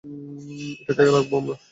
[0.83, 1.55] এটাকে রাখবো আমরা।